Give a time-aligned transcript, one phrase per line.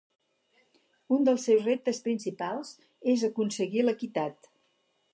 [1.17, 2.75] Un dels seus reptes principals
[3.15, 4.55] és aconseguir l'equitat.